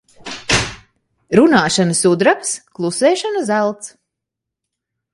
[1.41, 3.97] Runāšana sudrabs, klusēšana zelts.